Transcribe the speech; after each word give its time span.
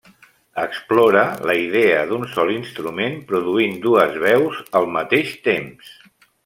Explora 0.61 1.25
la 1.49 1.55
idea 1.65 1.99
d'un 2.13 2.25
sol 2.33 2.55
instrument 2.55 3.15
produint 3.33 3.79
dues 3.87 4.21
veus 4.27 4.61
al 4.81 4.93
mateix 5.01 5.41
temps. 5.51 5.97